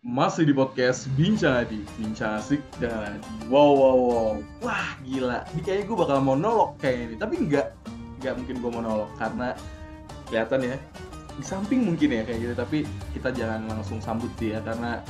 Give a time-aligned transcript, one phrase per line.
[0.00, 3.20] masih di podcast Bincang Adi, Bincang Asik dan Adi.
[3.52, 4.32] Wow, wow, wow.
[4.64, 5.44] Wah, gila.
[5.52, 7.14] Ini kayaknya gue bakal monolog kayak ini.
[7.20, 7.76] Tapi enggak,
[8.16, 9.52] enggak mungkin gue monolog karena
[10.32, 10.76] kelihatan ya.
[11.36, 12.78] Di samping mungkin ya kayak gitu, tapi
[13.12, 15.04] kita jangan langsung sambut dia karena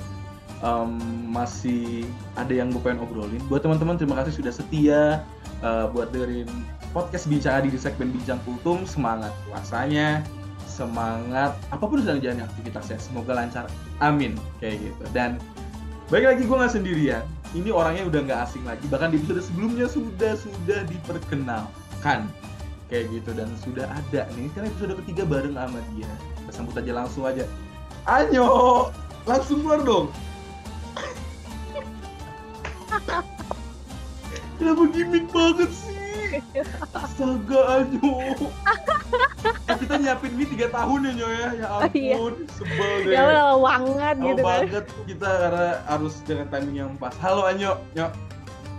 [0.59, 0.99] um,
[1.31, 2.03] masih
[2.35, 3.39] ada yang gue pengen obrolin.
[3.47, 5.23] Buat teman-teman, terima kasih sudah setia
[5.63, 6.51] uh, buat dengerin
[6.91, 8.83] podcast Bincang Adi di segmen Bincang Kultum.
[8.91, 10.27] Semangat puasanya,
[10.81, 13.69] semangat apa pun sedang jalan aktivitasnya semoga lancar.
[14.01, 14.41] Amin.
[14.65, 15.05] Kayak gitu.
[15.13, 15.37] Dan
[16.09, 17.21] baik lagi gue nggak sendirian.
[17.53, 18.89] Ini orangnya udah nggak asing lagi.
[18.89, 22.25] Bahkan di episode sebelumnya sudah sudah diperkenalkan.
[22.89, 23.37] Kayak gitu.
[23.37, 24.25] Dan sudah ada.
[24.33, 26.09] Nih sekarang episode ketiga bareng sama dia.
[26.41, 27.45] Kita sambut aja langsung aja.
[28.09, 28.89] Anyo!
[29.29, 30.09] Langsung keluar dong.
[34.57, 35.90] Kenapa gimmick banget sih?
[36.93, 38.13] Astaga Anyo
[39.41, 41.49] eh, kita nyiapin ini tiga tahun ya Nyo ya.
[41.55, 42.15] Ya Oh, iya.
[42.17, 43.13] ampun sebel deh.
[43.15, 44.47] Ya udah banget Lama gitu kan.
[44.61, 47.15] banget kita karena harus dengan timing yang pas.
[47.19, 47.79] Halo Anyo.
[47.95, 48.07] Nyo.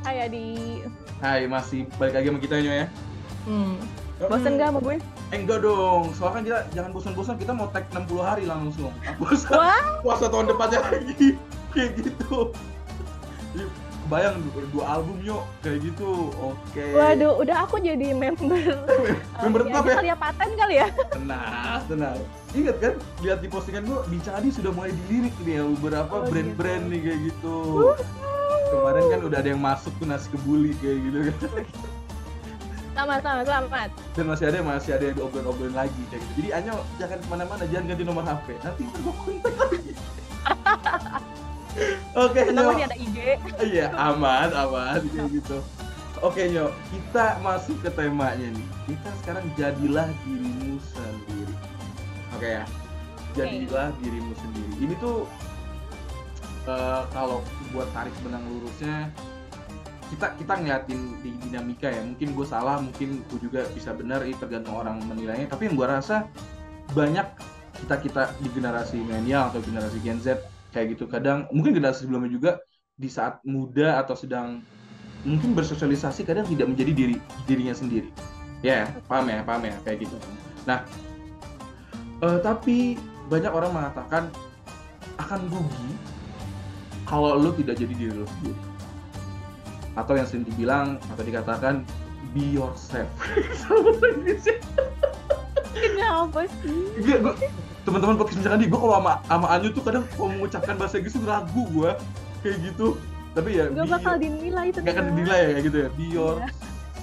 [0.02, 0.46] Kayak di
[1.18, 2.88] Hai masih balik lagi sama kita Nyo ya?
[3.46, 3.76] Hmm.
[4.22, 4.98] bosen gak sama gue?
[5.34, 8.94] Eh enggak dong, soalnya kan kita jangan bosan-bosan kita mau tag 60 hari langsung.
[9.18, 11.42] Puasa, tahun depannya lagi.
[11.74, 12.54] Kayak gitu
[14.12, 18.60] Bayang dua, dua album yuk kayak gitu Oke waduh udah aku jadi member
[19.42, 19.94] Member tetap ya?
[19.96, 22.20] kali ya paten kali ya Tenang, tenang.
[22.52, 26.28] Ingat kan, lihat di postingan gua, Bincang Adi sudah mulai dilirik nih ya beberapa Oh,
[26.28, 26.92] brand-brand gitu.
[26.92, 27.56] nih kayak gitu.
[28.68, 31.36] Kemarin kan udah ada yang masuk tuh nasi kebuli kayak gitu kan.
[32.92, 36.34] selamat selamat selamat Dan masih ada masih ada yang diobrol-obrolin lagi kayak gitu.
[36.44, 38.48] Jadi Anyo jangan ke mana-mana, jangan ganti nomor HP.
[38.60, 39.92] Nanti gua kontak lagi.
[42.16, 42.76] Oke, Nyo.
[42.76, 43.18] dia ada IG
[43.64, 45.58] Iya, aman, aman kayak gitu.
[46.22, 48.68] Oke, Nyo, kita masuk ke temanya nih.
[48.92, 51.56] Kita sekarang jadilah dirimu sendiri.
[52.36, 52.66] Oke ya.
[53.34, 54.72] Jadilah dirimu sendiri.
[54.84, 55.26] Ini tuh
[56.68, 57.40] eh, kalau
[57.72, 59.10] buat tarik benang lurusnya
[60.12, 62.04] kita kita ngeliatin di dinamika ya.
[62.04, 64.20] Mungkin gue salah, mungkin gue juga bisa benar.
[64.28, 65.48] Ini tergantung orang menilainya.
[65.48, 66.28] Tapi yang gue rasa
[66.92, 67.24] banyak
[67.82, 71.06] kita kita di generasi milenial atau generasi Gen Z kayak gitu.
[71.08, 72.52] Kadang mungkin generasi sebelumnya juga
[72.96, 74.64] di saat muda atau sedang
[75.22, 77.16] mungkin bersosialisasi kadang tidak menjadi diri
[77.46, 78.10] dirinya sendiri.
[78.66, 80.18] Ya paham ya paham ya kayak gitu.
[80.66, 80.82] Nah
[82.26, 82.98] eh, tapi
[83.30, 84.24] banyak orang mengatakan
[85.22, 85.90] akan rugi
[87.06, 88.62] kalau lo tidak jadi diri lo sendiri.
[89.94, 91.84] Atau yang sering dibilang atau dikatakan
[92.32, 93.12] be yourself.
[95.72, 96.88] Kenapa sih
[97.82, 101.14] teman-teman podcast misalkan nih, gue kalau sama sama Anyu tuh kadang kalau mengucapkan bahasa Inggris
[101.14, 101.92] tuh ragu gue
[102.42, 102.88] kayak gitu.
[103.32, 105.90] Tapi ya gak be- bakal dinilai itu nggak akan dinilai ya kayak gitu ya.
[105.96, 106.48] Be your Iya.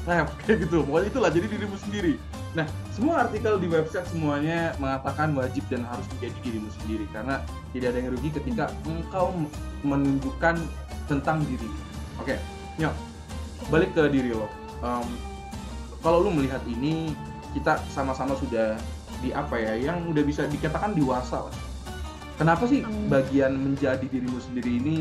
[0.05, 0.77] self kayak gitu.
[0.85, 2.15] Pokoknya itulah jadi dirimu sendiri.
[2.49, 7.93] Nah, semua artikel di website semuanya mengatakan wajib dan harus menjadi dirimu sendiri karena tidak
[7.93, 9.37] ada yang rugi ketika engkau
[9.85, 10.57] menunjukkan
[11.07, 11.69] tentang diri.
[12.17, 12.41] Oke,
[12.77, 12.95] Nyok,
[13.69, 14.49] balik ke diri lo.
[14.81, 15.07] Em,
[16.01, 17.13] kalau lu melihat ini,
[17.53, 18.81] kita sama-sama sudah
[19.19, 21.57] di apa ya, yang udah bisa dikatakan dewasa lah.
[22.39, 23.11] Kenapa sih Hmm.
[23.11, 24.97] bagian menjadi dirimu sendiri ini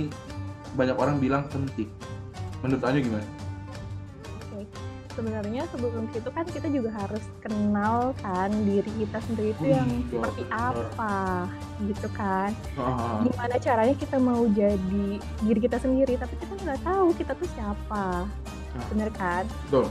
[0.73, 1.85] banyak orang bilang penting?
[2.65, 3.27] Menurut Anyo gimana?
[4.41, 4.65] Oke.
[5.13, 10.09] Sebenarnya sebelum itu kan kita juga harus kenal kan diri kita sendiri itu yang iya,
[10.09, 11.15] seperti apa
[11.85, 12.49] gitu kan.
[12.73, 17.49] Ah, Gimana caranya kita mau jadi diri kita sendiri tapi kita nggak tahu kita tuh
[17.53, 18.25] siapa.
[18.73, 18.85] Ah.
[18.89, 19.45] Bener kan?
[19.69, 19.85] betul.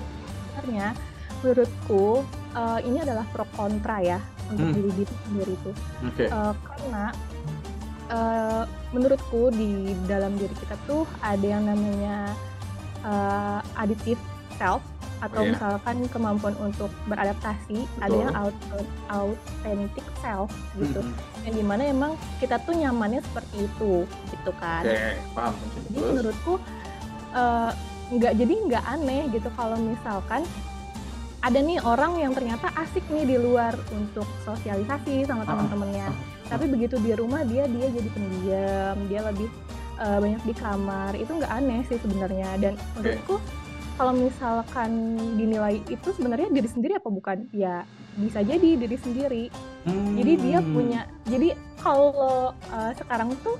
[0.50, 0.94] Sebenarnya
[1.42, 2.26] menurutku
[2.56, 4.18] eh, ini adalah pro kontra ya
[4.48, 4.74] untuk Hmm.
[4.74, 5.70] diri diri sendiri itu.
[6.02, 6.24] Oke.
[6.24, 7.04] Eh, karena
[8.06, 9.70] eh, menurutku di
[10.04, 12.32] dalam diri kita tuh ada yang namanya
[13.02, 14.18] eh, additive
[14.54, 14.80] self
[15.16, 15.50] atau Iya.
[15.52, 18.20] misalkan kemampuan untuk beradaptasi ada Betul.
[18.20, 21.14] yang auto- authentic self gitu Mhm.
[21.42, 23.92] yang di mana emang kita tuh nyamannya seperti itu
[24.28, 25.54] gitu kan Oke, paham.
[25.88, 26.54] jadi menurutku
[28.08, 30.42] nggak jadi nggak aneh gitu kalau misalkan
[31.46, 36.06] ada nih orang yang ternyata asik nih di luar untuk sosialisasi sama Ah, ah, teman-temannya
[36.46, 39.48] tapi begitu di rumah dia dia jadi pendiam dia lebih
[39.98, 41.12] eh, banyak di kamar.
[41.18, 42.50] Itu nggak aneh sih sebenarnya.
[42.60, 43.42] Dan menurutku
[43.96, 44.90] kalau misalkan
[45.34, 47.48] dinilai itu sebenarnya diri sendiri apa bukan?
[47.50, 47.82] Ya
[48.14, 49.44] bisa jadi diri sendiri.
[49.88, 50.70] Jadi dia Hmm.
[50.70, 53.58] punya jadi kalau uh, sekarang tuh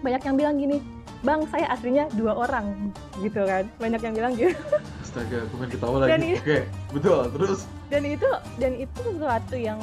[0.00, 0.76] banyak yang bilang gini
[1.24, 3.68] bang saya aslinya dua orang gitu kan.
[3.76, 4.56] Banyak yang bilang gitu
[5.16, 6.20] Astaga, gue pengen ketawa Dan lagi.
[6.20, 6.58] ini- Oke,
[6.92, 7.20] betul.
[7.32, 7.60] Terus?
[7.86, 8.28] dan itu
[8.58, 9.80] dan itu sesuatu yang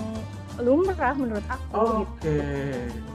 [0.59, 2.37] lumrah menurut aku gitu Oke.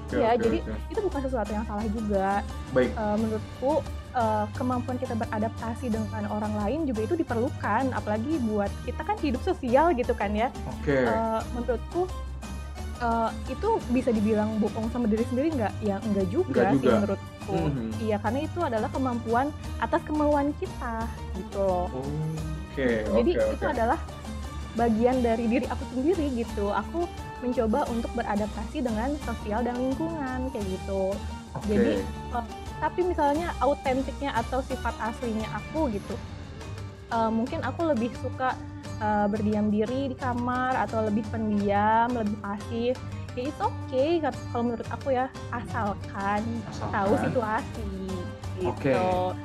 [0.03, 0.75] Oke, Ya, oke, jadi- oke.
[0.88, 2.26] itu bukan sesuatu yang salah juga
[2.75, 2.91] Baik.
[2.97, 3.73] Uh, menurutku
[4.11, 9.38] uh, kemampuan kita beradaptasi dengan orang lain juga itu diperlukan apalagi buat kita kan hidup
[9.41, 10.99] sosial gitu kan ya Oke.
[10.99, 12.11] Uh, menurutku
[12.99, 15.73] uh, itu bisa dibilang bohong sama diri sendiri nggak?
[15.79, 17.14] Ya enggak juga, Nggak sih juga.
[17.49, 17.81] Menurutku.
[17.81, 17.91] Mhm.
[18.05, 19.47] Iya karena itu adalah kemampuan
[19.81, 20.95] atas kemauan kita
[21.37, 21.89] gitu loh.
[22.73, 23.75] Oke, Jadi oke, itu oke.
[23.75, 23.99] adalah
[24.79, 26.71] bagian dari diri aku sendiri gitu.
[26.71, 27.11] Aku
[27.43, 31.15] mencoba untuk beradaptasi dengan sosial dan lingkungan kayak gitu.
[31.55, 31.67] Oke.
[31.67, 32.47] Jadi eh,
[32.79, 36.15] tapi misalnya autentiknya atau sifat aslinya aku gitu,
[37.11, 38.55] eh, mungkin aku lebih suka
[39.03, 42.95] eh, berdiam diri di kamar atau lebih pendiam, lebih pasif.
[43.38, 44.19] Ya it's okay
[44.50, 46.43] kalau menurut aku ya, asalkan
[46.75, 47.23] tahu Asalkan.
[47.23, 47.87] situasi
[48.58, 48.67] gitu.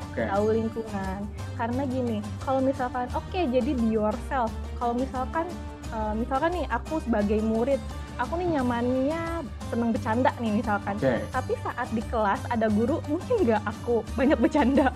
[0.09, 0.25] Oke.
[0.25, 1.19] tahu lingkungan
[1.53, 5.45] karena gini kalau misalkan oke jadi be yourself kalau misalkan
[5.87, 7.77] eh, misalkan nih aku sebagai murid
[8.15, 9.21] aku nih nyamannya
[9.69, 14.39] seneng bercanda nih misalkan Oke, tapi saat di kelas ada guru mungkin nggak aku banyak
[14.39, 14.89] bercanda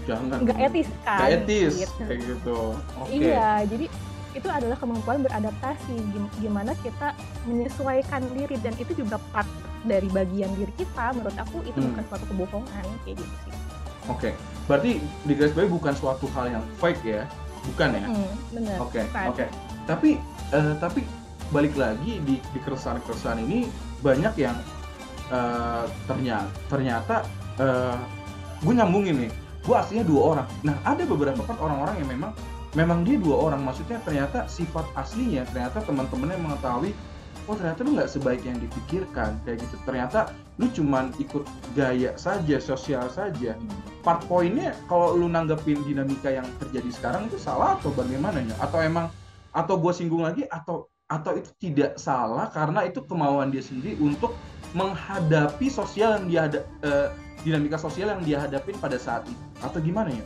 [0.00, 0.38] jangan.
[0.40, 2.02] nggak etis kan Nggak etis gitu.
[2.06, 2.58] kayak gitu.
[2.96, 3.10] Oke.
[3.10, 3.86] iya jadi
[4.32, 7.12] itu adalah kemampuan beradaptasi Gim- gimana kita
[7.44, 9.48] menyesuaikan diri dan itu juga part
[9.82, 11.90] dari bagian diri kita menurut aku itu Hmm.
[11.90, 13.54] bukan suatu kebohongan kayak gitu sih
[14.08, 14.30] Oke.
[14.64, 17.22] Berarti di garis bawahi bukan suatu hal yang fake ya?
[17.62, 18.02] Bukan ya?
[18.02, 18.32] Hmm,
[18.80, 19.26] Oke, bukan.
[19.28, 19.44] oke.
[19.84, 20.10] Tapi
[20.50, 21.00] eh, tapi
[21.48, 23.68] balik lagi di di keresahan-keresahan ini
[24.00, 24.56] banyak yang
[25.28, 27.14] eh, ternyata ternyata
[27.56, 27.98] eh,
[28.58, 29.30] gue nyambungin nih.
[29.60, 30.46] Gue aslinya dua orang.
[30.62, 32.32] Nah ada beberapa kan orang-orang yang memang
[32.78, 33.62] memang dia dua orang.
[33.66, 36.92] Maksudnya ternyata sifat aslinya ternyata teman-temannya mengetahui
[37.48, 39.76] oh ternyata lu nggak sebaik yang dipikirkan kayak gitu.
[39.82, 40.30] Ternyata
[40.60, 41.42] lu cuman ikut
[41.74, 43.58] gaya saja, sosial saja.
[44.06, 48.54] Part poinnya kalau lu nanggepin dinamika yang terjadi sekarang itu salah atau bagaimana ya?
[48.62, 49.10] Atau emang
[49.50, 54.30] atau gue singgung lagi atau atau itu tidak salah karena itu kemauan dia sendiri untuk
[54.78, 57.08] menghadapi sosial yang dia hada- eh,
[57.42, 60.22] dinamika sosial yang dia hadapin pada saat itu atau gimana ya?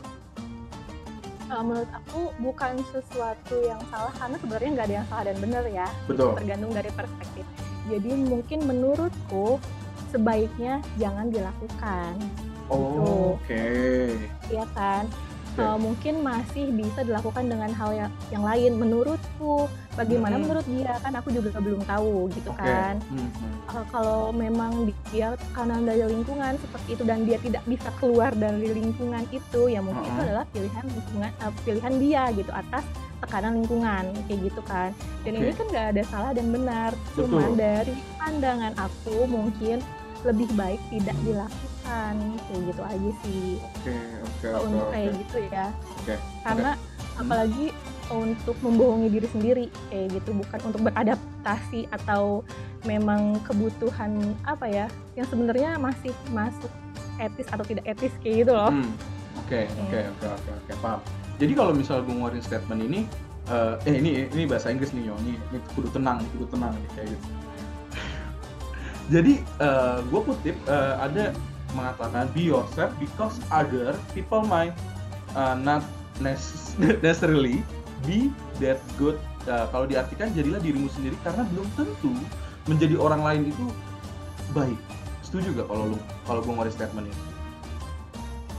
[1.45, 5.63] Uh, menurut aku bukan sesuatu yang salah karena sebenarnya nggak ada yang salah dan benar
[5.69, 5.87] ya.
[6.09, 6.31] Betul.
[6.41, 7.45] tergantung dari perspektif.
[7.85, 9.61] Jadi mungkin menurutku
[10.09, 12.13] sebaiknya jangan dilakukan.
[12.65, 14.17] Oh, Oke.
[14.49, 15.05] ya kan
[15.55, 15.63] Oke.
[15.63, 20.43] Uh, mungkin masih bisa dilakukan dengan hal yang, yang lain menurutku bagaimana Hmm.
[20.43, 22.59] menurut dia kan aku juga belum tahu gitu Oke.
[22.59, 23.53] kan Hmm, hmm.
[23.71, 28.67] Uh, kalau memang dia karena dari lingkungan seperti itu dan dia tidak bisa keluar dari
[28.75, 30.27] lingkungan itu ya mungkin itu Uh-uh.
[30.27, 32.83] adalah pilihan lingkungan uh, pilihan dia gitu atas
[33.23, 34.91] tekanan lingkungan kayak gitu kan
[35.23, 35.39] dan Oke.
[35.39, 37.55] ini kan nggak ada salah dan benar cuman Betul.
[37.55, 39.79] dari pandangan aku mungkin
[40.27, 43.45] lebih baik tidak dilakukan kayak gitu aja sih.
[43.61, 44.93] Oke, oke, kalau oke, untuk oke.
[44.93, 45.65] kayak gitu ya.
[46.01, 46.71] Oke, karena
[47.15, 47.65] apalagi
[48.05, 50.29] untuk membohongi diri sendiri kayak gitu.
[50.37, 52.45] Bukan untuk beradaptasi atau
[52.85, 54.85] memang kebutuhan apa ya
[55.17, 56.69] yang sebenarnya masih masuk
[57.17, 58.69] etis atau tidak etis kayak gitu loh.
[58.69, 58.91] Hmm,
[59.45, 60.99] Oke, oke, oke, oke, oke, paham.
[61.35, 62.99] Jadi kalau misal gue ngeluarin statement ini,
[63.51, 65.35] eh eh, ini ini bahasa Inggris nih yo, ini,
[65.75, 67.27] kudu tenang, kudu tenang nih kayak gitu.
[69.13, 71.35] Jadi eh gue kutip eh, ada
[71.73, 74.75] mengatakan be yourself because other people might
[75.33, 75.81] uh, not
[76.21, 77.65] necess- necessarily
[78.05, 78.29] be
[78.61, 79.17] that good.
[79.45, 82.13] Eh, kalau diartikan jadilah dirimu sendiri karena belum tentu
[82.65, 83.65] menjadi orang lain itu
[84.57, 84.79] baik.
[85.21, 87.17] Setuju gak kalau lu kalau gue ngeluarin statement ini?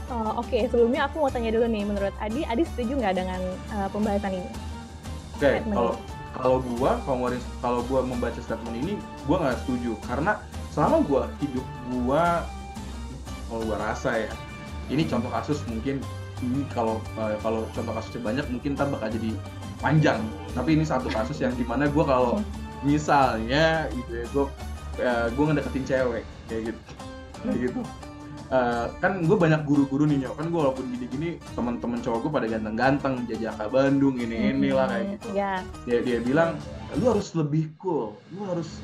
[0.07, 3.41] Oh, Oke, sebelumnya aku mau tanya dulu nih, menurut Adi, Adi setuju nggak dengan
[3.75, 4.49] uh, pembahasan ini?
[5.35, 5.93] Oke, Statement kalau
[6.31, 7.27] kalau gua kalau
[7.59, 8.93] kalau gua membaca statement ini,
[9.27, 10.39] gua nggak setuju karena
[10.71, 12.47] selama gua hidup gua
[13.47, 14.31] kalau gua rasa ya,
[14.91, 16.03] ini contoh kasus mungkin
[16.45, 19.31] ini kalau eh, kalau contoh kasusnya banyak mungkin ntar bakal jadi
[19.81, 20.21] panjang.
[20.53, 22.33] Tapi ini satu kasus yang di mana gua kalau
[22.85, 24.45] misalnya gitu ya, gua
[24.99, 26.81] eh, gua ngedeketin cewek kayak gitu,
[27.43, 27.81] kayak gitu.
[28.47, 32.47] Eh, kan gue banyak guru-guru nih nyok kan gue walaupun gini-gini teman-teman cowok gue pada
[32.47, 35.27] ganteng-ganteng jajaka Bandung ini inilah kayak Hmm, gitu.
[35.35, 36.55] Ya, dia dia bilang
[36.95, 38.15] lu harus lebih cool.
[38.31, 38.79] Lu harus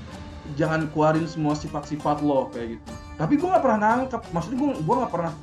[0.59, 4.21] jangan keluarin semua sifat-sifat lo kayak gitu tapi gue nggak pernah nangkep.
[4.33, 5.33] Maksudnya gue gue nggak pernah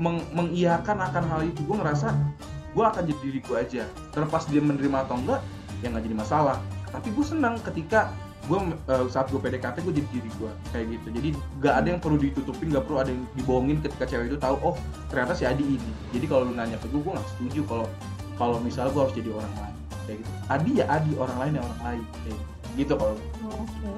[0.00, 1.60] meng- mengiyakan akan hal itu.
[1.64, 2.08] Gue ngerasa
[2.70, 3.84] gue akan jadi diri gue aja.
[4.14, 5.40] Terlepas dia menerima atau enggak
[5.84, 6.56] ya nggak jadi masalah.
[6.90, 8.10] Tapi gue senang ketika
[8.48, 11.08] gue eh, saat gue PDKT gue jadi diri gue kayak gitu.
[11.12, 11.28] Jadi
[11.60, 14.74] nggak ada yang perlu ditutupin nggak perlu ada yang dibohongin ketika cewek itu tahu oh
[15.12, 15.90] ternyata si Adi ini.
[16.16, 17.86] Jadi kalau lu nanya ke gue gue nggak setuju kalau
[18.40, 19.76] kalau misalnya gue harus jadi orang lain.
[20.08, 20.30] Kayak gitu.
[20.48, 22.02] Adi ya Adi orang lain ya orang lain.
[22.24, 22.38] Kayak
[22.80, 23.90] gitu kalau oke.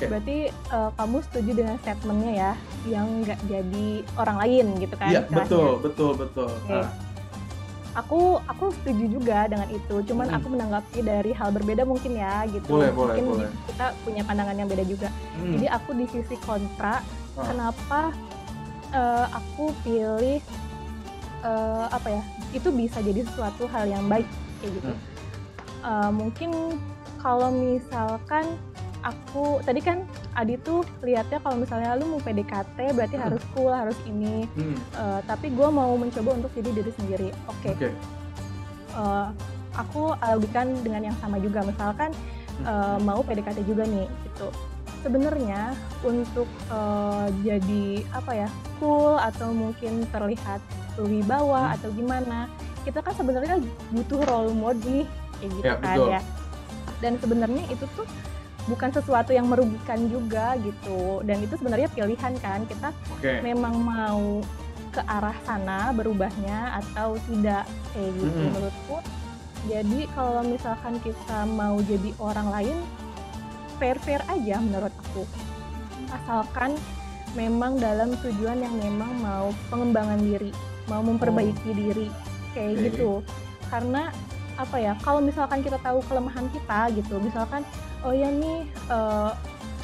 [0.00, 0.08] Oke.
[0.08, 0.38] Berarti
[0.72, 2.52] uh, kamu setuju dengan statementnya ya,
[2.88, 5.12] yang nggak jadi orang lain gitu kan?
[5.12, 6.72] iya betul betul betul Oke.
[6.72, 6.88] Nah,
[7.90, 9.98] Aku aku setuju juga dengan itu.
[10.06, 10.38] Cuman Hmm.
[10.38, 12.62] aku menanggapi dari hal berbeda mungkin ya gitu.
[12.70, 13.50] Boleh, boleh, mungkin boleh.
[13.66, 15.08] kita punya pandangan yang beda juga.
[15.34, 17.02] hmm, Jadi aku di sisi kontra,
[17.34, 17.44] Ah.
[17.44, 18.14] kenapa
[18.90, 20.38] eh, aku pilih
[21.42, 22.22] eh, apa ya?
[22.52, 24.26] Itu bisa jadi sesuatu hal yang baik
[24.62, 24.86] kayak gitu.
[24.86, 25.00] Hmm.
[25.82, 26.50] Eh, mungkin
[27.18, 28.54] kalau misalkan
[29.00, 33.24] aku tadi kan Adi tuh lihatnya kalau misalnya lu mau PDKT berarti Hmm.
[33.26, 37.70] harus cool harus ini Hmm, Eh, tapi gue mau mencoba untuk jadi diri sendiri oke
[37.70, 37.88] Oke.
[38.92, 39.26] eh,
[39.72, 42.12] aku analogikan dengan yang sama juga misalkan
[42.58, 43.00] eh, Hmm.
[43.02, 44.48] mau PDKT juga nih gitu
[45.00, 50.60] sebenarnya untuk eh, jadi apa ya cool atau mungkin terlihat
[50.96, 51.76] lebih bawah Hmm.
[51.78, 52.38] atau gimana
[52.80, 56.08] kita kan sebenarnya butuh role model nih kayak gitu Ya, kan betul.
[56.10, 56.20] ya
[57.00, 58.04] dan sebenarnya itu tuh
[58.68, 63.40] bukan sesuatu yang merugikan juga gitu dan itu sebenarnya pilihan kan kita Oke.
[63.40, 64.44] memang mau
[64.90, 67.64] ke arah sana berubahnya atau tidak
[67.94, 68.46] kayak gitu Mm-mm.
[68.50, 68.96] menurutku
[69.70, 72.76] jadi kalau misalkan kita mau jadi orang lain
[73.78, 75.24] fair fair aja menurut aku
[76.10, 76.74] asalkan
[77.38, 80.50] memang dalam tujuan yang memang mau pengembangan diri
[80.90, 82.08] mau memperbaiki diri
[82.52, 82.82] kayak Oke.
[82.90, 83.10] gitu
[83.70, 84.10] karena
[84.58, 87.62] apa ya kalau misalkan kita tahu kelemahan kita gitu misalkan
[88.04, 88.64] oh ya nih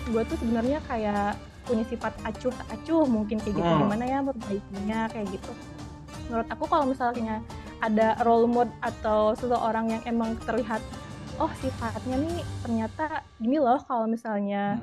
[0.06, 1.34] gue tuh sebenarnya kayak
[1.66, 3.66] punya sifat acuh tak acuh mungkin kayak gitu.
[3.66, 3.82] Hmm.
[3.82, 5.52] gimana ya memperbaikinya kayak gitu.
[6.30, 7.42] Menurut aku kalau misalnya
[7.82, 10.80] ada role model atau seseorang yang emang terlihat
[11.36, 14.80] oh sifatnya nih ternyata gini loh kalau misalnya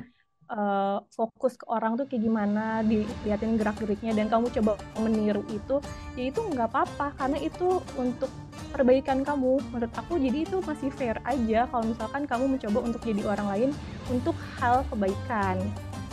[0.52, 5.80] eh, fokus ke orang tuh kayak gimana diliatin gerak geriknya dan kamu coba meniru itu
[6.20, 7.16] ya itu nggak apa-apa.
[7.16, 8.30] Karena itu untuk
[8.74, 9.62] perbaikan kamu.
[9.70, 13.70] Menurut aku jadi itu masih fair aja kalau misalkan kamu mencoba untuk jadi orang lain
[14.10, 15.62] untuk hal kebaikan.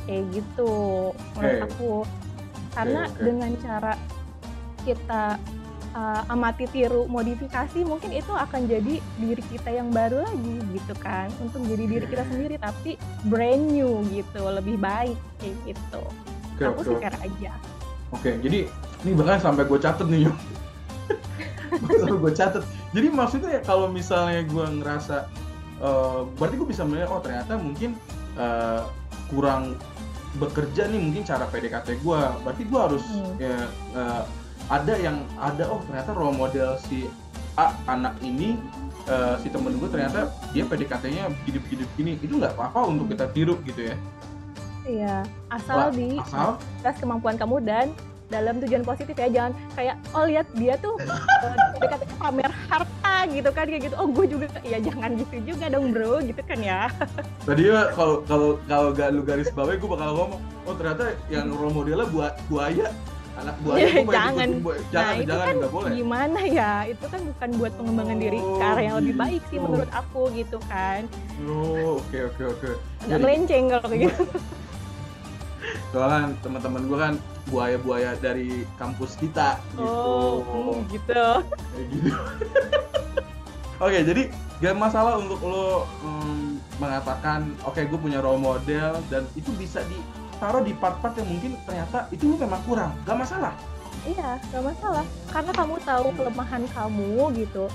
[0.05, 0.73] Kayak gitu
[1.35, 1.67] menurut Oke.
[1.73, 1.93] aku.
[2.71, 3.19] Karena oke.
[3.25, 3.93] dengan cara
[4.85, 5.25] kita
[5.97, 11.33] uh, amati tiru modifikasi mungkin itu akan jadi diri kita yang baru lagi gitu kan.
[11.41, 14.43] Untuk jadi diri kita sendiri tapi brand new gitu.
[14.45, 16.03] Lebih baik kayak gitu.
[16.57, 17.53] Oke, aku oke, sih aja.
[18.11, 18.69] Oke, jadi
[19.07, 20.37] ini bahkan sampai gue catet nih yuk.
[22.23, 22.65] Gue catet.
[22.91, 25.31] Jadi maksudnya kalau misalnya gue ngerasa,
[25.81, 27.95] eh, berarti gue bisa melihat oh ternyata mungkin
[28.39, 28.83] eh,
[29.31, 29.79] kurang
[30.39, 32.21] bekerja nih mungkin cara PDKT gue.
[32.47, 33.35] Berarti gue harus Hmm.
[33.39, 33.57] ya,
[33.95, 34.23] eh,
[34.71, 37.11] ada yang ada oh ternyata role model si
[37.59, 38.55] A anak ini
[39.11, 43.59] eh, si temen gue ternyata dia PDKT-nya hidup-hidup gini itu nggak apa-apa untuk kita tiru
[43.67, 43.97] gitu ya
[44.87, 45.17] iya
[45.51, 47.87] asal di asal atas kemampuan kamu dan
[48.31, 50.95] dalam tujuan positif ya jangan kayak oh lihat dia tuh
[51.45, 52.97] eh, dekat pamer harta
[53.27, 56.59] gitu kan kayak gitu oh gue juga ya jangan gitu juga dong bro gitu kan
[56.59, 56.87] ya
[57.49, 60.31] Tadi ya kalau kalau kalau gak lu garis bawahi gue bakal ngomong,
[60.63, 62.93] oh ternyata yang role modelnya buat buaya,
[63.35, 63.81] anak buaya.
[63.81, 64.49] Ya, jangan.
[64.61, 64.79] buaya.
[64.79, 65.91] nah jangan, itu jangan kan nggak boleh.
[65.91, 69.65] gimana ya itu kan bukan buat pengembangan diri ke arah yang lebih baik sih gitu.
[69.65, 71.01] menurut aku gitu kan
[71.43, 72.71] Oh, oke oke oke.
[73.01, 74.23] agak Jadi- melenceng kalau kayak gitu
[75.93, 77.15] Soalnya teman-teman gue kan
[77.51, 79.85] buaya-buaya dari kampus kita gitu.
[79.85, 82.13] oh hmm, gitu Kayak gitu.
[83.81, 84.23] Oke, jadi
[84.61, 90.61] gak masalah untuk lo mm, mengatakan, oke gue punya role model dan itu bisa ditaruh
[90.61, 93.57] di part-part yang mungkin ternyata itu lu memang kurang, gak masalah.
[94.09, 97.69] iya gak masalah karena kamu tahu kelemahan kamu gitu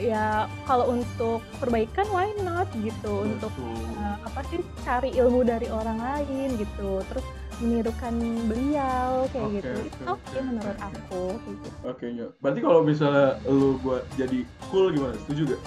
[0.00, 4.00] ya kalau untuk perbaikan why not gitu untuk Betul.
[4.00, 7.26] uh, apa sih cari ilmu dari orang lain gitu terus
[7.60, 8.16] menirukan
[8.48, 11.68] beliau kayak Oke, gitu oke, itu oke, oke menurut aku kayak gitu.
[11.84, 12.30] Oke, Nyok.
[12.40, 14.40] Berarti kalau misalnya lu buat jadi
[14.72, 15.14] cool gimana?
[15.28, 15.62] Setuju gak?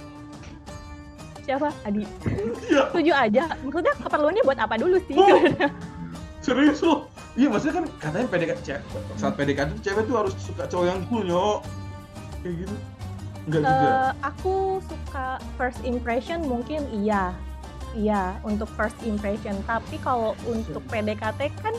[1.44, 2.08] siapa Adi
[2.72, 2.88] Iya.
[2.88, 5.28] setuju aja maksudnya keperluannya buat apa dulu sih Oh.
[6.44, 7.08] Serius lo?
[7.40, 8.84] Iya, maksudnya kan katanya PDKT cewek.
[9.16, 11.60] Saat PDKT cewek tuh harus suka cowok yang cool, Nyok.
[12.44, 12.76] Kayak gitu.
[13.48, 13.90] Enggak juga.
[13.92, 14.56] Eh, aku
[14.88, 15.28] suka
[15.60, 17.36] first impression mungkin iya
[17.94, 21.76] iya untuk first impression tapi kalau untuk PDKT kan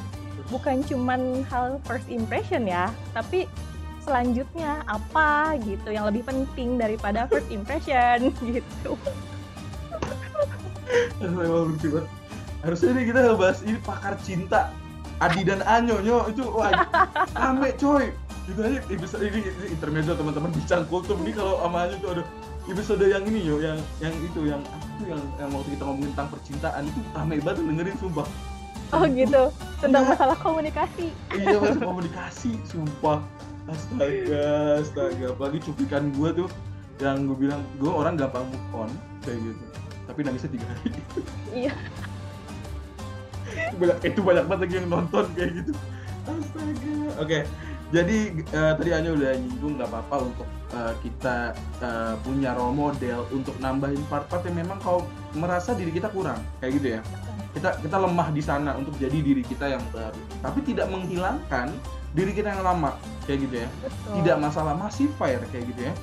[0.53, 3.51] bukan cuman hal first impression ya tapi
[4.05, 8.95] selanjutnya apa gitu yang lebih penting daripada first impression gitu
[11.75, 12.11] lucu banget.
[12.65, 14.61] Harusnya ini kita ngebahas ini pakar cinta.
[15.23, 16.19] Adi dan Anyo, Nyo.
[16.33, 16.73] Itu wah,
[17.37, 18.11] rame coy.
[18.45, 22.27] Itu aja episode ini, ini intermezzo teman-teman bincang kultum ini kalau sama Anyo tuh aduh
[22.69, 24.61] episode yang ini yo yang yang itu yang
[25.01, 28.29] tuh yang yang waktu kita ngomongin tentang percintaan itu rame banget dengerin sumpah.
[28.93, 29.43] Oh gitu.
[29.81, 30.11] Tentang Iya.
[30.13, 31.07] masalah komunikasi.
[31.33, 33.25] Iya mas komunikasi sumpah.
[33.65, 34.45] Astaga
[34.85, 35.27] astaga.
[35.33, 36.49] Apalagi cuplikan gue tuh
[37.01, 38.91] yang gue bilang gue orang gampang move on
[39.25, 39.65] kayak gitu.
[40.05, 40.91] Tapi nangisnya tiga hari.
[41.49, 41.73] Iya.
[43.73, 45.73] Itu banyak itu banyak banget lagi yang nonton kayak gitu.
[46.29, 46.93] Astaga.
[47.25, 47.49] Oke
[47.93, 51.53] jadi eh, tadi Anya udah nyinggung nggak apa-apa untuk eh, kita
[51.85, 55.05] eh, punya role model untuk nambahin part-part yang memang kau
[55.37, 57.01] merasa diri kita kurang kayak gitu ya
[57.55, 61.71] kita kita lemah di sana untuk jadi diri kita yang baru tapi tidak menghilangkan
[62.15, 65.95] diri kita yang lama kayak gitu ya betul tidak masalah masih fire kayak gitu ya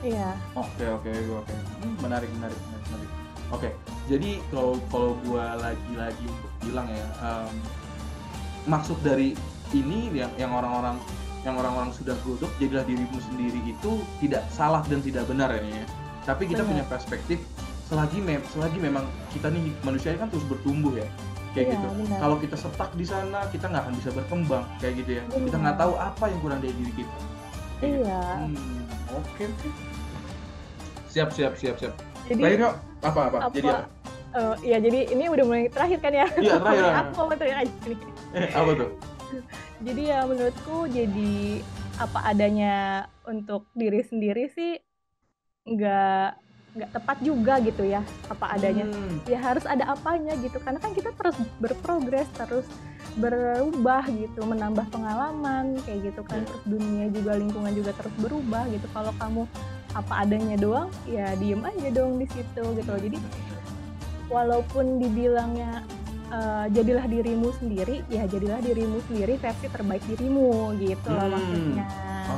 [0.00, 1.54] iya Oke oke oke.
[1.84, 2.88] Hmm, menarik menarik menarik.
[2.88, 3.10] menarik.
[3.50, 3.68] Oke,
[4.06, 7.50] jadi kalau kalau gue lagi-lagi untuk bilang ya um,
[8.70, 9.34] maksud dari
[9.72, 10.96] ini yang yang orang-orang
[11.40, 15.84] yang orang-orang sudah godok jadilah dirimu sendiri itu tidak salah dan tidak benar ya, ya.
[16.28, 16.68] tapi kita Benar.
[16.68, 17.38] punya perspektif
[17.88, 21.08] selagi mem selagi memang kita nih manusia kan terus bertumbuh ya
[21.50, 25.10] kayak Iya, gitu kalau kita setak di sana kita nggak akan bisa berkembang kayak gitu
[25.18, 25.58] ya kita Benar.
[25.64, 27.16] nggak tahu apa yang kurang dari diri kita
[27.80, 28.04] Kayak gitu.
[28.04, 28.22] Iya.
[28.36, 28.80] Hmm,
[29.16, 29.68] oke oke
[31.10, 31.94] siap siap siap siap
[32.28, 33.50] Jadi terakhir yuk apa apa, apa?
[33.50, 33.82] jadi apa
[34.30, 36.26] eh, ya jadi ini udah mulai terakhir kan ya?
[36.38, 36.84] Iya, terakhir.
[37.02, 37.98] Aku mau terakhir aja nih.
[38.30, 38.90] eh apa tuh
[39.80, 41.64] Jadi ya menurutku jadi
[42.00, 44.80] apa adanya untuk diri sendiri sih
[45.68, 46.28] nggak
[46.70, 48.86] nggak tepat juga gitu ya apa adanya.
[48.86, 52.66] Hmm, Ya harus ada apanya gitu karena kan kita terus berprogres terus
[53.18, 56.40] berubah gitu menambah pengalaman kayak gitu kan.
[56.40, 56.46] Iya.
[56.46, 58.86] terus dunia juga lingkungan juga terus berubah gitu.
[58.94, 59.42] Kalau kamu
[59.90, 63.18] apa adanya doang ya diem aja dong di situ gitu jadi
[64.30, 65.82] walaupun dibilangnya
[66.30, 71.34] eh, jadilah dirimu sendiri ya jadilah dirimu sendiri versi terbaik dirimu gitu loh Hmm.
[71.34, 71.86] maksudnya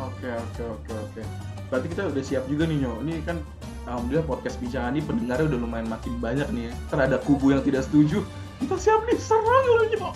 [0.02, 1.22] Oke oke oke oke.
[1.68, 3.00] Berarti kita udah siap juga nih Nyo.
[3.00, 3.36] Ini kan
[3.84, 6.72] alhamdulillah podcast bincang ini pendengarnya udah lumayan makin banyak nih ya.
[6.86, 8.24] Ntar ada kubu yang tidak setuju.
[8.58, 10.08] Kita siap nih serang lo Nyo.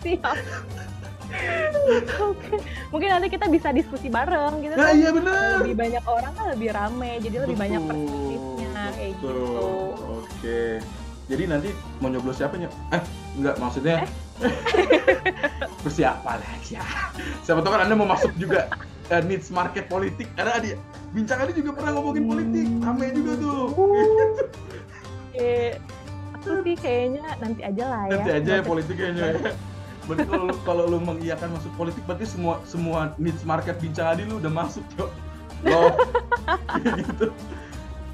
[0.00, 0.34] siap
[2.20, 2.54] oke
[2.90, 5.62] mungkin nanti kita bisa diskusi bareng gitu Nah kan iya bener.
[5.62, 9.32] lebih banyak orang kan lebih rame jadi lebih banyak Betul, perspektifnya kayak betul.
[9.32, 9.36] gitu
[10.12, 10.62] Oke.
[11.32, 11.70] Jadi nanti
[12.04, 12.68] mau nyoblos siapa Nyo?
[12.92, 13.00] Eh
[13.40, 14.04] enggak maksudnya.
[15.82, 16.84] Persiapan aja.
[17.40, 18.68] Siapa tahu kan Anda mau masuk juga
[19.08, 20.76] eh, needs market politik karena dia
[21.16, 22.68] bincang ini juga pernah ngomongin politik.
[22.84, 23.64] Rame juga tuh.
[23.72, 23.96] Uh,
[25.40, 25.80] eh,
[26.36, 29.52] aku sih kayaknya nanti aja lah ya nanti aja ya Nyo, ya.
[30.04, 34.28] Berarti kalau lu- kalau lu mengiyakan masuk politik berarti semua semua needs market bincang adi
[34.28, 35.10] lu udah masuk, Cok.
[35.64, 35.96] Lo
[36.76, 37.26] kayak gitu.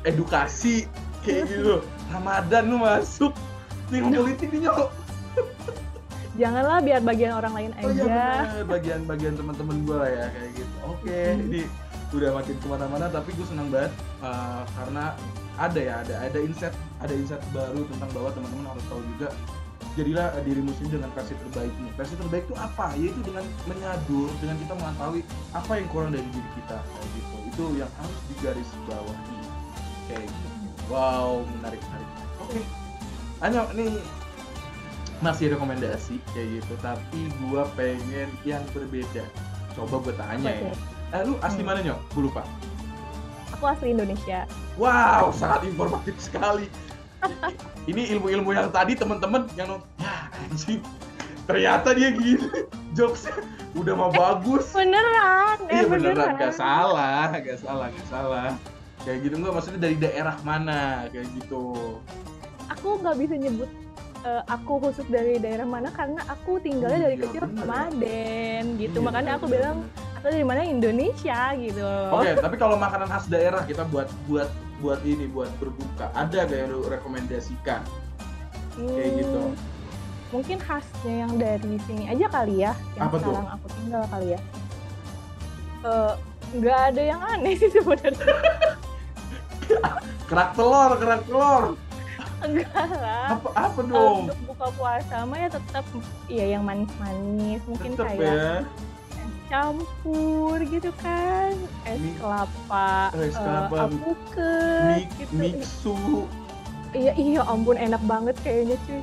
[0.06, 0.86] Edukasi
[1.26, 1.82] kayak gitu.
[2.08, 3.32] Ramadan lu masuk.
[3.88, 4.88] Nih politik nih, Nyok.
[6.38, 10.76] janganlah biar bagian orang lain Oh iya aja bagian-bagian teman-teman gue lah ya kayak gitu.
[10.86, 11.42] Oke, Hmm.
[11.50, 11.62] ini
[12.14, 13.92] udah makin ke mana-mana tapi gue senang banget
[14.24, 15.12] uh, karena
[15.60, 16.72] ada ya ada ada insight
[17.04, 19.28] ada insight baru tentang bahwa teman-teman harus tahu juga
[19.98, 21.88] jadilah uh, dirimu sendiri dengan versi terbaikmu.
[21.98, 22.86] Versi terbaik itu apa?
[22.94, 25.20] Yaitu dengan menyadur, dengan kita mengetahui
[25.52, 27.36] apa yang kurang dari diri kita kayak gitu.
[27.50, 29.38] Itu yang harus digaris bawahi
[30.06, 30.48] kayak gitu.
[30.88, 32.08] Wow, menarik menarik.
[32.40, 32.60] Oke,
[33.38, 34.00] Anyo, nih
[35.18, 39.26] masih rekomendasi kayak gitu tapi gua pengen yang berbeda.
[39.74, 40.72] Coba gue tanya ya.
[41.10, 41.68] Eh lu asli Hmm.
[41.70, 41.98] mana nyok?
[42.14, 42.42] Gue lupa.
[43.54, 44.46] Aku asli Indonesia.
[44.78, 46.70] Wow sangat informatif sekali.
[47.84, 50.78] Ini ilmu-ilmu yang tadi temen-temen yang ya anjing.
[51.46, 52.46] Ternyata dia gini.
[52.94, 53.42] Jokesnya
[53.74, 54.70] udah mau bagus.
[54.70, 55.58] beneran.
[55.66, 56.38] Eh iya beneran.
[56.38, 58.48] gak salah gak salah gak salah
[59.02, 61.62] kayak gitu enggak maksudnya dari daerah mana kayak gitu
[62.68, 63.70] aku nggak bisa nyebut
[64.20, 67.60] eh, aku khusus dari daerah mana karena aku tinggalnya dari Iya, kecil bener ya.
[67.62, 69.76] sama Aden gitu Iya, makanya aku bener, bilang
[70.18, 75.00] atau dari mana Indonesia gitu Oke, tapi kalau makanan khas daerah kita buat buat buat
[75.02, 77.82] ini buat berbuka, ada gak yang rekomendasikan?
[78.78, 79.42] kayak gitu.
[79.42, 79.58] Hmm,
[80.30, 83.26] mungkin khasnya yang dari sini aja kali ya yang Apa tuh?
[83.26, 84.40] sekarang aku tinggal kali ya
[85.78, 86.14] Eh,
[86.58, 88.18] nggak ada yang aneh sih sebenarnya
[90.24, 91.64] Kerak telur, kerak telur.
[92.38, 94.18] enggak lah Apa apa Eh, dong?
[94.24, 95.84] untuk buka puasa mah ya tetap
[96.28, 98.54] ya yang manis-manis mungkin Tetep kayak ya.
[98.62, 98.66] es
[99.48, 101.50] campur gitu kan
[101.82, 105.98] es Mi- kelapa Es eh, kelapa, alpukat Mik, gitu mixu.
[106.92, 109.02] iya iya ampun enak banget kayaknya cuy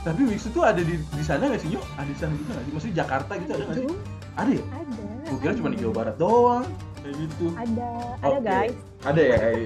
[0.00, 1.82] Tapi mixu tuh ada di di sana nggak sih, Yuk?
[1.96, 2.72] Ada di sana juga nggak sih?
[2.72, 3.88] Maksudnya Jakarta gitu ada nggak sih?
[4.36, 4.64] Ada ya?
[4.70, 4.94] ada
[5.26, 6.64] Gue kira cuma di Jawa Barat doang.
[7.06, 7.46] Kayak gitu.
[7.54, 7.88] ada
[8.18, 8.42] ada Oke.
[8.42, 9.36] guys Ada ya.
[9.54, 9.64] eh.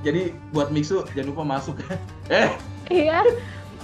[0.00, 0.22] Jadi
[0.54, 1.74] buat mixu jangan lupa masuk.
[2.30, 2.54] eh,
[2.86, 3.26] iya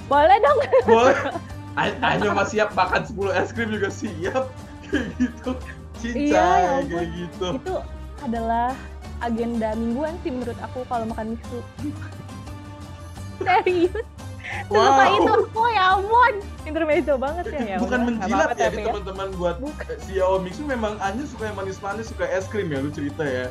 [0.06, 1.18] boleh dong boleh.
[1.80, 4.44] A- Hanya masih siap makan 10 es krim juga siap.
[4.86, 5.50] Kayak gitu.
[5.98, 7.46] Cinta Iya, ya kayak gitu.
[7.56, 7.74] itu
[8.20, 8.70] adalah
[9.18, 11.58] agenda mingguan sih menurut aku kalau makan mixu
[13.38, 14.06] serius
[14.64, 15.16] Sesuka Wow.
[15.16, 19.94] itu oh ya ampun intermezzo banget ya ya Bukan menjilat ya, nih teman-teman buat Bukan.
[20.00, 23.50] si Yao Mixu memang Anya suka yang manis-manis, suka es krim ya, lu cerita ya.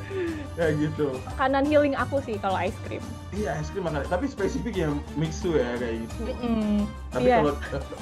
[0.53, 1.11] Kayak gitu.
[1.27, 4.03] makanan healing aku sih kalau ice cream Iya, es krim makan.
[4.05, 6.15] Tapi spesifik ya Mixu ya kayak gitu.
[6.25, 6.87] Mm-mm.
[7.09, 7.37] Tapi Iya.
[7.37, 7.53] kalau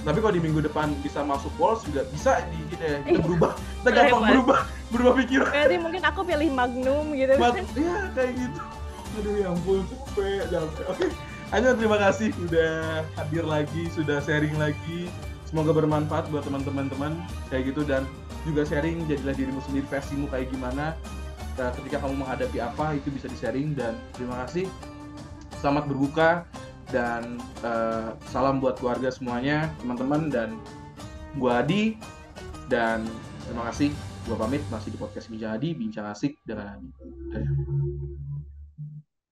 [0.03, 2.97] tapi kalau di minggu depan bisa masuk Walls juga bisa di kita ya.
[2.99, 3.21] Kita Iya.
[3.23, 3.51] berubah.
[3.79, 5.49] Kita gampang berubah, berubah pikiran.
[5.49, 8.59] berarti mungkin aku pilih magnum gitu iya kayak gitu.
[9.11, 10.85] Aduh ya ampun, capek, capek.
[10.87, 11.05] Oke,
[11.49, 15.09] Anya terima kasih udah hadir lagi, sudah sharing lagi.
[15.49, 17.13] Semoga bermanfaat buat teman-teman teman
[17.49, 18.05] kayak gitu dan
[18.45, 20.93] juga sharing jadilah dirimu sendiri versimu kayak gimana.
[21.57, 24.69] Nah, ketika kamu menghadapi apa itu bisa di-sharing dan terima kasih.
[25.59, 26.47] selamat berbuka
[26.87, 27.35] dan
[27.67, 30.55] uh, salam buat keluarga semuanya, teman-teman dan
[31.35, 31.99] gua Adi
[32.71, 33.03] dan
[33.43, 33.91] terima kasih.
[34.23, 36.79] Gua pamit masih di podcast Bincang Adi, bincang asik dengan
[37.35, 37.98] Adi.